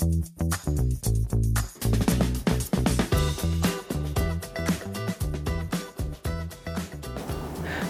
[0.00, 1.09] Thank you.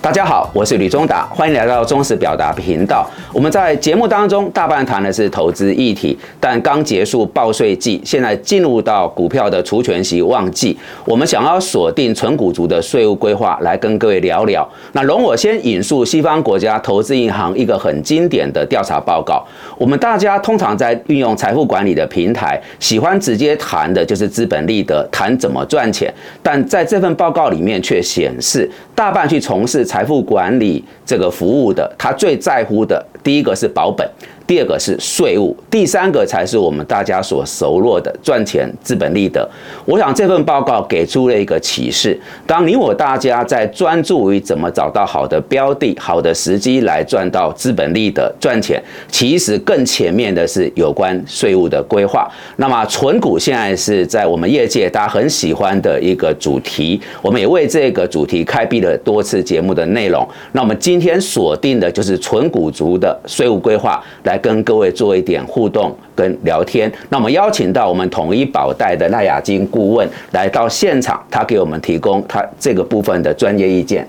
[0.03, 3.07] 大家好，我是吕忠达，欢迎来到中实表达频道。
[3.35, 10.75] 我们在节目当中大半谈的是投资议题，但刚结束报税季，现在进入到股票的除权息旺季，
[11.05, 14.67] 我们想要锁定纯股族的税务规划，来跟各位聊聊。
[14.93, 19.47] 那容我先引述西方国家投资银行一个很经典的调查报告。
[19.77, 26.13] 我们大家通常在运用财富管理的平台，喜欢直接谈的就是资本利得，谈怎么赚钱。
[26.43, 34.09] 但在这份报告里面却显示，大半去从事财富管理这个服务的，他最在乎的第一个是保本。
[34.51, 39.49] 第二个是税务，第三个才是我们大家所熟络的赚钱资本利得。
[39.85, 42.19] 我想这份报告给出了一个启示：
[42.49, 52.29] 当你我大家在专注于怎么找到好的标的、好的时机来赚到资本利得赚钱，其实更前面的是有关税务的规划。
[52.57, 60.29] 那么纯股现在是在我们业界大家很喜欢的一个主题，我们也为这个主题开辟了多次节目的内容。
[60.51, 64.40] 那我们今天锁定的就是纯股族的税务规划来。
[64.43, 74.07] 跟各位做一点互动跟聊天，那我们邀请到我们统一保代的赖雅金顾问来到现场，他给我们提供他这个部分的专业意见。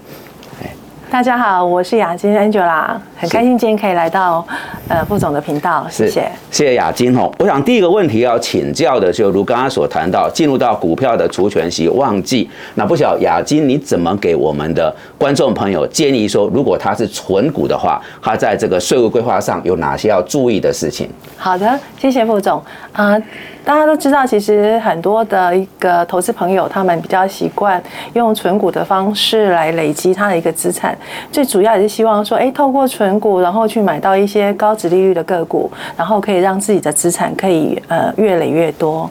[1.12, 4.48] 大家好，我是雅金 Angela，很开心今天可以来到
[4.88, 7.30] 呃副总的频道，谢谢，谢谢雅金哦。
[7.38, 21.10] 我想第一个问题要请教的，就如刚刚所谈到，进入到股票的除权息旺季，那不晓雅金你怎么给我们的观众朋友建议说，如果他是纯股的话，他在这个税务规划上有哪些要注意的事情？
[21.36, 23.22] 好的，谢谢副总啊。
[23.64, 27.82] 大家都知道，其实很多的一个投资朋友，他们比较习惯
[28.14, 30.98] 用存股的方式来累积他的一个资产。
[31.32, 39.10] 最主要也是希望说，哎，透过存股，然后去买到一些高值利率的个股，然后可以让自己的资产可以呃越累越多。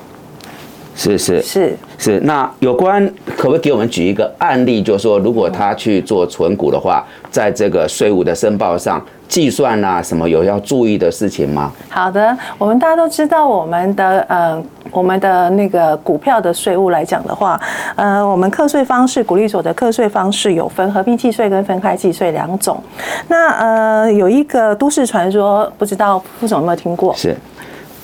[0.96, 2.20] 是是是是。
[2.20, 9.00] 那有关可不可以给我们举一个案例，就是说，如果他去做存股的话，在这个税务的申报上。
[9.30, 11.72] 计算啊，什么有要注意的事情吗？
[11.88, 14.60] 好的，我们大家都知道，我们的呃，
[14.90, 17.58] 我们的那个股票的税务来讲的话，
[17.94, 22.82] 呃，我们课税方式，股利所得课税方式有分合并计税跟分开计税两种。
[23.28, 27.14] 那呃，有一个都市传说，不知道副总有没有听过？
[27.14, 27.36] 是，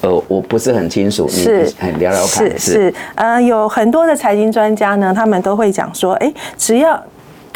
[0.03, 2.48] 呃，我不是很清楚，是聊聊看。
[2.56, 7.03] 是是，呃，有很多的财经专家呢，他们都会讲说，哎，只要。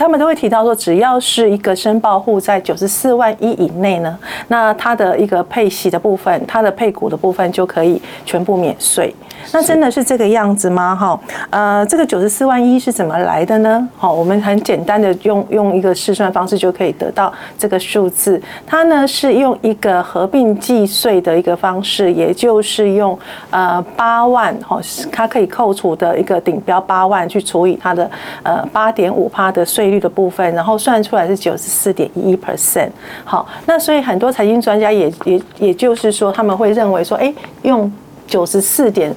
[0.00, 4.18] 他们都会提到说，只要是一个申报户在九十四万一以内呢，
[4.48, 9.14] 那他的一个配息的部分，他的配股的部分就可以全部免税。
[9.52, 10.94] 那真的是这个样子吗？
[10.94, 11.20] 哈，
[11.50, 13.88] 呃，这个九十四万一是怎么来的呢？
[13.96, 18.40] 好，我们很简单的用用一个试算方式就可以得到这个数字。
[18.66, 23.18] 它呢是用一个合并计税的一个方式，也就是用
[23.50, 24.80] 呃八万哈，
[25.10, 28.08] 它可以扣除的一个顶标八万去除以它的
[28.42, 32.90] 呃八点五趴的税率的部分，然后算出来是九十四点一 percent。
[33.24, 37.90] 好，那所以很多财经专家也也也就是说，他们会认为说，哎，用
[38.26, 39.12] 九十四点。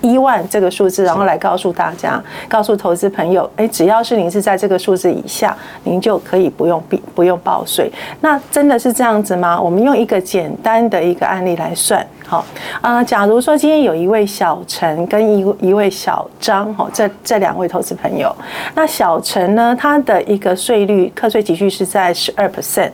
[0.00, 7.90] 一万这个数字，然后来告诉大家，告诉投资朋友，哎，只要是您是在这个数字以下，您就可以不用避不用报税。
[8.20, 9.60] 那真的是这样子吗？
[9.60, 12.44] 我们用一个简单的一个案例来算，好，
[12.80, 18.34] 呃，假如说今天有一位小陈跟一一位小张，哈，这这两位投资朋友，
[18.74, 22.90] 那小陈呢，他的一个税率课税集聚是在十二 percent。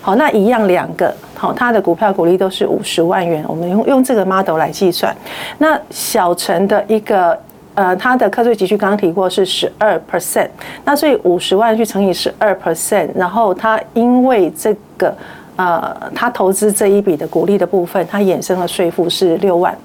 [0.00, 5.14] 好，那一样两个，好，它的股票股利都是五十万元，我们用用这个 model 来计算。
[5.58, 7.38] 那小陈的一个，
[7.74, 10.48] 呃，他的课税积蓄刚刚提过是十二 percent，
[10.84, 15.14] 那所以五十万去乘以十二 percent，然后他因为这个，
[15.56, 19.76] 呃，他投资这一笔的股利的部分，他衍生的税负是六万。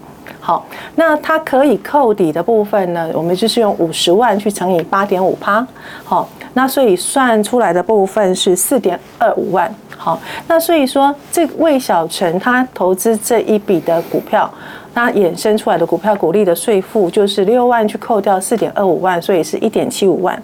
[0.49, 0.65] 好，
[0.95, 5.63] 那它可以扣抵的部分呢，我们就是用五十万去乘以八点五趴，
[6.03, 9.71] 好，那所以算出来的部分是四点二五万。
[9.95, 14.51] 好，那所以说，这魏小陈他投资这一笔的股票，
[14.91, 20.41] 他衍生出来的股票股利的税负就是六万去扣掉四点二五万，所以是一点七五万。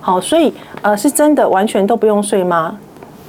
[0.00, 0.50] 好，所以
[0.80, 2.78] 呃，是真的完全都不用税吗？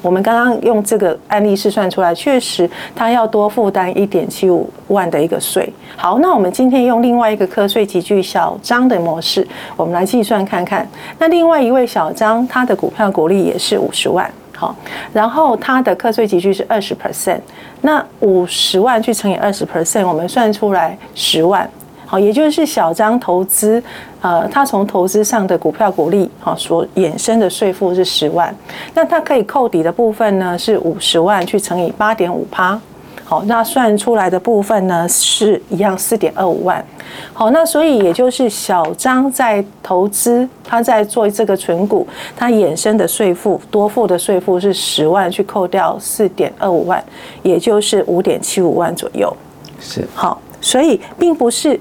[0.03, 5.67] 我们刚刚用这个案例试算出来，确实他要多负担一点七五万的一个税。
[5.95, 9.47] 好，那我们今天用另外一个课税集聚小张的模式，
[9.77, 10.85] 我们来计算看看。
[11.17, 14.29] 那另外一位小张，他的股票股利也是五十万。
[14.55, 14.75] 好，
[15.13, 17.39] 然后他的课税集聚是二十 percent，
[17.81, 21.69] 那五十万去乘以二十 percent，我们算出来十万。
[22.13, 23.81] 好，也就是小张投资，
[24.21, 28.55] 呃，他从投资上的股票股利，好所衍生的税负是十万，
[28.93, 32.79] 那他可以扣抵的部分呢是五十万去乘以八点五趴。
[33.23, 36.85] 好，那算出来的部分呢是一样四点二五万。
[37.33, 42.07] 好，那所以也就是小张在投资，他在做这个存股，
[42.37, 47.03] 他衍生的税负多付的税负是十万，去扣掉四点二五万，
[47.41, 49.35] 也就是五点七五万左右。
[49.79, 51.79] 是好，所以并不是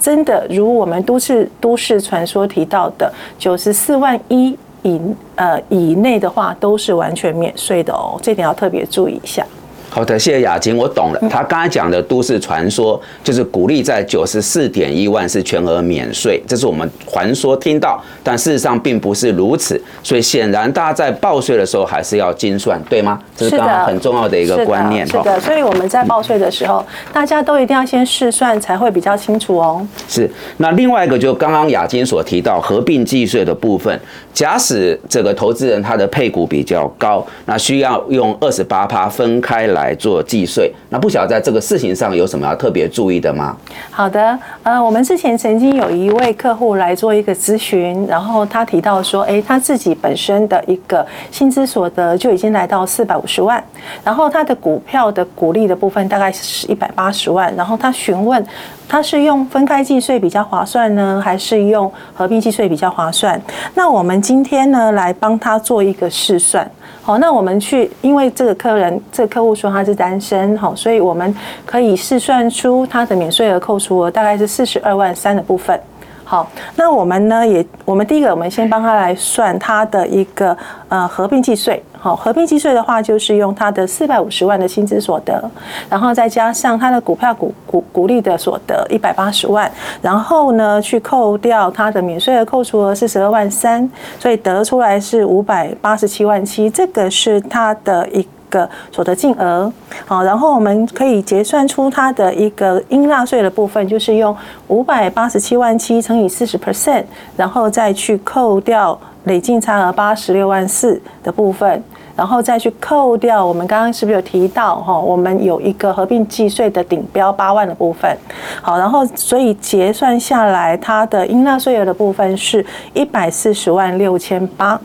[0.00, 4.98] 真的如我们都市都市传说提到的九十四万一以
[5.36, 9.46] 呃以内的话，都是完全免税的哦，这点要特别注意一下。
[9.92, 11.20] 好的，谢谢雅琴，我懂了。
[11.28, 19.82] 他刚才讲的都市传说，就是鼓励在九十四点一万是全额免税，这是我们传说听到，但事实上并不是如此。
[20.00, 23.20] 所以显然大家在报税的时候还是要精算，对吗？
[23.36, 25.04] 这是刚刚很重要的一个观念。
[25.04, 29.84] 是的，所以我们在报税的时候，大家都一定要先试算，才会比较清楚哦。
[30.08, 30.30] 是。
[30.58, 34.00] 那另外一个就刚刚雅金所提到合并计税的部分，
[34.32, 39.79] 假使这个投资人他的配股比较高，那需要用二十八趴分开来。
[39.80, 43.56] 来做计税，那不晓得在这个事情上有什么要特别注意的吗？
[43.90, 53.62] 好的，呃，我们之前曾经有一位客户来做一个咨询，然后他提到说，哎，他自己本身的一个薪资所得就已经来到四百五十万，
[54.04, 58.44] 然后他的股票的股利的部分大概是一百八十万，然后他询问
[58.88, 63.40] 他是用分开计税比较划算呢，还是用合并计税比较划算？
[63.74, 66.70] 那我们今天呢来帮他做一个试算。
[67.02, 71.34] 好，那我们去，因为这个客人，这个客户说他是单身，好，所以我们
[71.64, 75.80] 可以试算出他的免税额扣除额大概是四十二万三的部分。
[76.30, 80.56] 好，那我们呢也，我们第一个，我们先帮他来算他的一个
[80.88, 81.82] 呃合并计税。
[81.98, 85.50] 好，合并计税的话，就是用他的四百五十万的薪资所得，
[85.88, 89.68] 然后再加上他的股票股股股利的所得一百八十万，
[90.00, 93.90] 然后呢去扣掉他的免税额扣除额是十二万三，
[94.20, 98.24] 所以得出来是五百八十七万七，这个是他的一。
[98.50, 99.72] 个所得净额，
[100.06, 104.36] 好，然后我们可以结算出它的一个应纳税的部分，就是用
[104.68, 107.04] 五百八十七万七乘以四十 percent，
[107.36, 111.82] 然后再去扣掉累进差额八十六万四的部分，
[112.16, 118.14] 然后再去扣掉我们刚刚是不是有提到哈，我们有一个合并计税的顶标八万的部分，
[118.60, 122.64] 好，然后所以结算下来，它的应纳税额的部分是
[122.94, 124.80] 一百四十万六千八。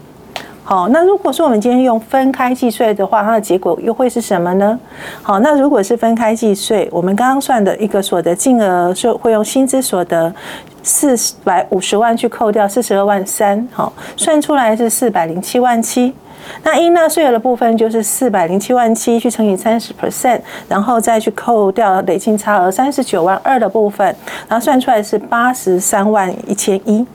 [0.68, 4.78] 好，那如果说我们今天用分开计税的话，它的结果又会是什么呢？
[5.22, 10.34] 好，那如果是分开计税，我们刚刚算的一个所得净额是会用薪资所得
[10.82, 16.12] 四百五十万去扣掉四十二万三，好，算出来是四百零七万七。
[16.64, 24.08] 那应纳税额的部分就是四百零七万七去乘以三十 percent，然后再去扣掉累进差额三十九万二的部分，
[24.48, 27.06] 然后算出来是八十三万一千一。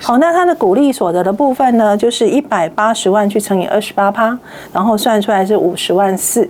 [0.00, 4.38] 好，那它的股利所得的部分呢，就是一百八十万去乘以二十八趴，
[4.72, 6.48] 然后算出来是五十万四。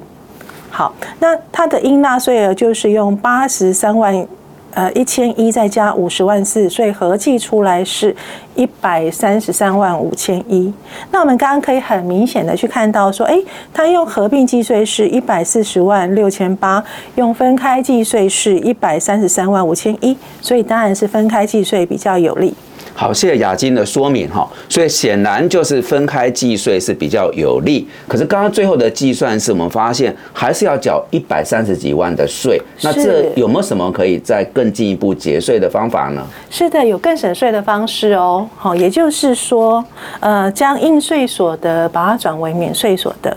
[0.71, 4.27] 好，那它的应纳税额就是用八十三万
[4.75, 8.15] 呃一千一再加五十万四，所以合计出来是
[8.55, 10.73] 一百三十三万五千一。
[11.11, 13.35] 那我们刚刚可以很明显的去看到说，哎，
[13.73, 16.85] 它用合并计税是一百四十万六千八，
[17.17, 22.55] 用分开计税是一百三十三万五千一，所以当然是分开计税比较有利。
[23.01, 24.45] 好，谢谢雅金的说明哈。
[24.69, 27.87] 所以显然就是分开计税是比较有利。
[28.09, 32.61] 可是刚刚最后的计算是我们发现还是要缴一百三十几万的税。
[32.83, 36.27] 那这有没有什么可以再更进一步节税的方法呢？
[36.51, 38.45] 是的，有更省税的方式哦。
[38.57, 39.85] 好，也就是说，
[40.19, 43.33] 呃，将应税所得把它转为免税所得。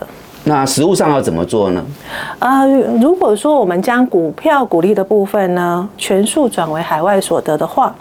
[0.45, 1.85] 那实物上要怎么做呢？
[2.39, 2.65] 啊，
[2.99, 7.95] 如果说我们将股票股利的部分呢，全数转为海外所得的话。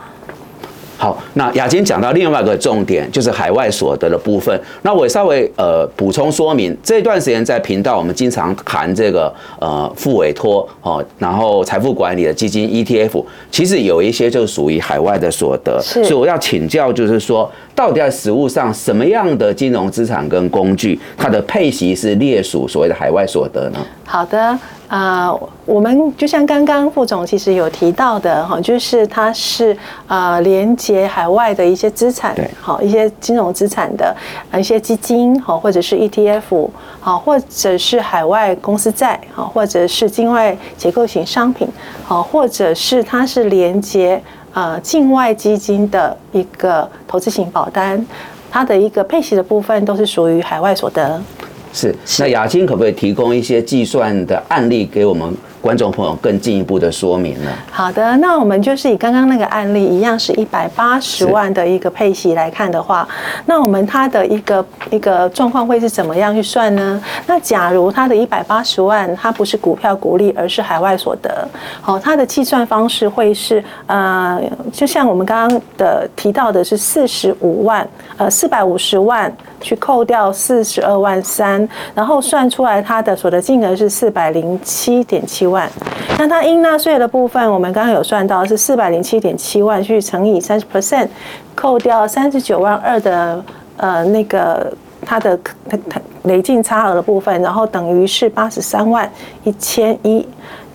[1.01, 4.61] 好，那雅金讲到另外一个重点，就是海外所得的部分。
[4.83, 15.81] 那我稍微呃补充说明，这段时间在频道我们经常谈这个呃副委托哦，然后财富管理的基金 ETF，其实有一些就属于海外的所得。
[15.81, 23.79] 所以我要请教，就是说，到底在实物上什么样的金融资产跟工具，它的配息是列属所谓的海外所得呢？
[24.05, 24.59] 好的。
[24.91, 25.33] 啊，
[25.67, 29.77] 我们就像刚刚副总其实有提到的哈，就是它是
[30.09, 34.13] 呃连接海外的一些资产，好一些金融资产的
[34.59, 36.69] 一些基金，好或者是 ETF，
[36.99, 41.69] 好或者是海外公司债，好或者是境外结构型商品，
[42.03, 44.21] 好或者是它是连接
[44.55, 48.05] 呃境外基金的一个投资型保单，
[48.51, 51.23] 它的一个配息的部分都是属于海外所得。
[51.73, 57.51] 是，那雅青可不可以提供一些计算的案例给我们观众朋友更进一步的说明呢？
[57.71, 63.07] 好的，那我们就是以刚刚那个案例一样，是一百八十万的一个配息来看的话，
[63.47, 67.01] 那我们它的一个一个状况会是怎么样去算呢？
[67.27, 71.47] 那假如它的一百八十万，它不是股票股利，而是海外所得，
[71.83, 74.41] 好，它的计算方式会是呃，
[74.73, 77.87] 就像我们刚刚的提到的是四十五万，
[78.17, 85.71] 呃，四百五十万去扣掉四十二万三，然后算出来它的所得金额是四百零七点七万。
[86.19, 91.09] 那它应纳税的部分，我们刚刚有算到是四百零七点七万去乘以三十 percent，
[91.55, 93.45] 扣掉三十九万二的
[93.77, 94.73] 呃那个
[95.05, 95.39] 它的
[95.69, 99.11] 它它累进差额的部分，然后等于是八十三万
[99.45, 100.27] 一千一。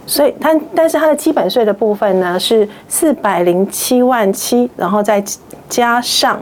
[0.08, 5.24] 所以它，但是它的基本税的部分呢是四百零七万七，然后再
[5.68, 6.40] 加上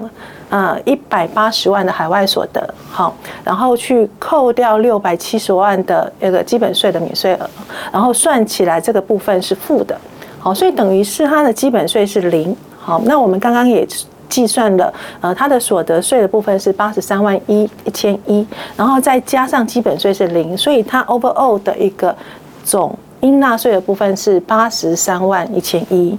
[0.54, 7.50] 呃一百八十万的海外所得，好，然后去扣掉六百七十万的那个基本税的免税额，
[7.92, 10.00] 然后算起来这个部分是负的，
[10.38, 13.84] 好，所以等于是它的基本税是零，好，那我们刚刚也
[14.30, 18.46] 计算了，呃，它的所得税的部分是八十三万一一千一，
[18.78, 22.16] 然后再加上基本税是零，所以它 overall 的一个
[22.64, 22.96] 总。
[23.22, 26.18] 应纳税的部分是八十三万一千一，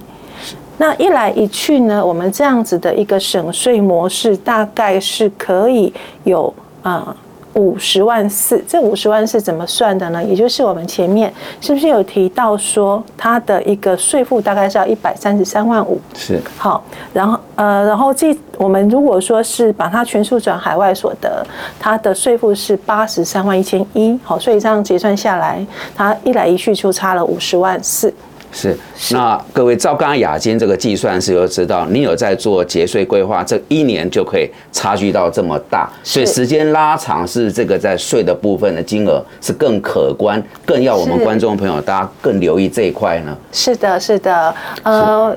[0.79, 5.93] 那一来一去呢，我们这样子的一个省税模式，大概是可以
[6.25, 6.53] 有
[6.83, 7.17] 啊。
[7.57, 10.25] 五十万四，这五十万是怎么算的呢？
[10.25, 16.01] 也就是我们前面是不是有提到说，它的一个税负大概是要一百三十三万五？
[16.17, 16.43] 是。
[16.59, 21.47] 好，然后呃，然后这我们如果说是把它全数转海外所得，
[21.79, 24.19] 它的税负是八十三万一千一。
[24.25, 25.65] 好，所以这样结算下来，
[25.95, 28.13] 它一来一去就差了五十万四。
[28.55, 28.79] 是，
[29.11, 43.37] 那各位照刚刚雅金这个计算是，就知道你有在做节税规划，这一年就可以差距到这么大，所以时间拉长是这个在税的部分的金额是更可观，更要我们观众朋友大家更留意这一块呢。
[43.51, 45.37] 是的，是的，呃，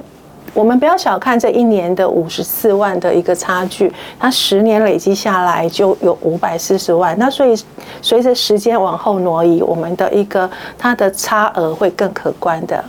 [0.53, 7.55] 我们不要小看这一年的五十四万的一个差距，它十年累积下来就有五百四十万，那所以
[8.01, 10.47] 随着时间往后挪移，我们的一个
[10.77, 12.83] 它的差额会更可观的。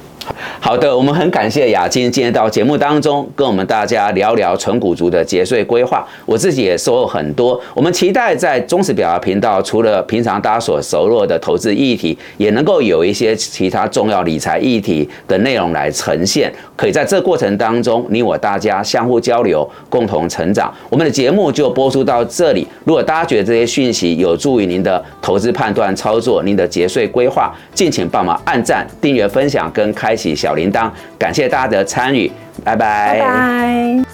[0.61, 7.59] 好的，我们很感谢雅金今天到节目当中跟我们大家聊聊纯股族的节税规划，我自己也收获很多。
[7.75, 16.53] 我们期待在中实表达频道，除了平常大家所熟络的投资议题，也能够有一些其他重要理财议题的内容来呈现。
[16.77, 20.73] 可以在这过程当中，你我大家相互交流，共同成长。
[20.91, 22.67] 我们的节目就播出到这里。
[22.85, 30.91] 如果大家觉得这些讯息有助于您的投资判断、操作，您的节税规划，敬请帮忙按赞、订阅、分享跟开开启小铃铛。
[31.17, 32.29] 感谢大家的参与，
[32.65, 34.08] 拜拜。